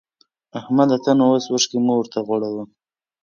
احمده! 0.59 0.97
ته 1.03 1.11
نو 1.17 1.25
اوس 1.31 1.45
اوښکی 1.49 1.77
مه 1.85 1.93
ورته 1.97 2.19
غوړوه. 2.27 2.63